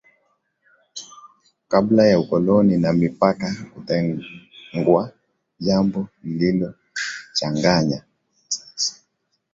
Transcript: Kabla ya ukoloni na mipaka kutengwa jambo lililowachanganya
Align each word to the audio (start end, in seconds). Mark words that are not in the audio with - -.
Kabla 1.71 2.05
ya 2.07 2.19
ukoloni 2.19 2.77
na 2.77 2.89
mipaka 2.93 3.47
kutengwa 3.73 5.03
jambo 5.65 6.07
lililowachanganya 6.23 7.99